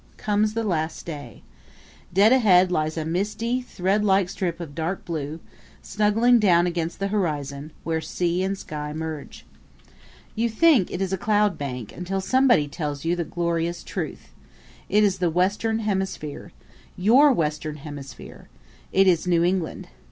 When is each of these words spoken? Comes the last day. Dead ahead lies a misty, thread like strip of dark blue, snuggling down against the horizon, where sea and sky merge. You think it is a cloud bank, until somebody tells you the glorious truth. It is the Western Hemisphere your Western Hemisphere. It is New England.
Comes 0.17 0.55
the 0.55 0.63
last 0.63 1.05
day. 1.05 1.43
Dead 2.11 2.33
ahead 2.33 2.71
lies 2.71 2.97
a 2.97 3.05
misty, 3.05 3.61
thread 3.61 4.03
like 4.03 4.29
strip 4.29 4.59
of 4.59 4.73
dark 4.73 5.05
blue, 5.05 5.39
snuggling 5.83 6.39
down 6.39 6.65
against 6.65 6.97
the 6.97 7.09
horizon, 7.09 7.71
where 7.83 8.01
sea 8.01 8.41
and 8.41 8.57
sky 8.57 8.93
merge. 8.93 9.45
You 10.33 10.49
think 10.49 10.89
it 10.89 11.03
is 11.03 11.13
a 11.13 11.19
cloud 11.21 11.55
bank, 11.55 11.95
until 11.95 12.17
somebody 12.19 12.67
tells 12.67 13.05
you 13.05 13.15
the 13.15 13.23
glorious 13.23 13.83
truth. 13.83 14.31
It 14.89 15.03
is 15.03 15.19
the 15.19 15.29
Western 15.29 15.77
Hemisphere 15.81 16.51
your 16.97 17.31
Western 17.31 17.75
Hemisphere. 17.75 18.49
It 18.91 19.05
is 19.05 19.27
New 19.27 19.43
England. 19.43 19.87